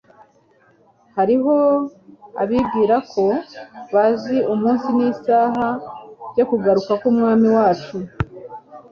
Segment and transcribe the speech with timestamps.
[1.17, 1.55] Hariho
[2.41, 3.23] abibwira ko
[3.93, 5.67] bazi umunsi n'isaha
[6.33, 7.97] byo kugaruka k'Umwami wacu.